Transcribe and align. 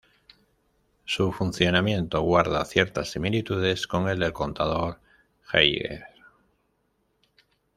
Su 1.05 1.31
funcionamiento 1.31 2.21
guarda 2.21 2.65
ciertas 2.65 3.11
similitudes 3.11 3.85
con 3.85 4.09
el 4.09 4.17
del 4.17 4.33
contador 4.33 4.99
Geiger. 5.47 6.05